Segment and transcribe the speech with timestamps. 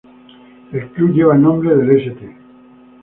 [0.71, 2.37] El Club lleva el nombre del St.